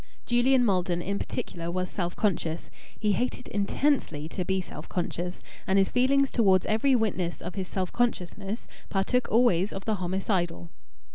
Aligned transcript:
Julian 0.25 0.65
Maldon 0.65 0.99
in 0.99 1.19
particular 1.19 1.69
was 1.69 1.91
self 1.91 2.15
conscious. 2.15 2.71
He 2.99 3.11
hated 3.11 3.47
intensely 3.49 4.27
to 4.29 4.43
be 4.43 4.59
self 4.59 4.89
conscious, 4.89 5.43
and 5.67 5.77
his 5.77 5.89
feeling 5.89 6.25
towards 6.25 6.65
every 6.65 6.95
witness 6.95 7.39
of 7.39 7.53
his 7.53 7.67
self 7.67 7.91
consciousness 7.91 8.67
partook 8.89 9.27
always 9.31 9.71
of 9.71 9.85
the 9.85 9.97
homicidal. 10.01 10.71